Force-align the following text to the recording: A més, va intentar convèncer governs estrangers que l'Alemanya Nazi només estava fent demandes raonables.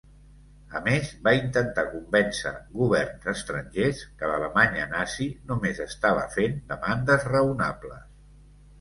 A 0.77 0.79
més, 0.85 1.11
va 1.27 1.33
intentar 1.39 1.83
convèncer 1.89 2.53
governs 2.81 3.29
estrangers 3.35 4.03
que 4.23 4.33
l'Alemanya 4.33 4.91
Nazi 4.97 5.31
només 5.53 5.87
estava 5.89 6.29
fent 6.41 6.61
demandes 6.77 7.33
raonables. 7.33 8.07